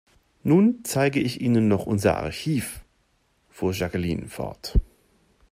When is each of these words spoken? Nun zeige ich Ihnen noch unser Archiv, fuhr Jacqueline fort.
Nun 0.41 0.79
zeige 0.81 1.19
ich 1.19 1.41
Ihnen 1.41 1.67
noch 1.67 1.85
unser 1.85 2.17
Archiv, 2.17 2.83
fuhr 3.51 3.71
Jacqueline 3.71 4.27
fort. 4.29 4.73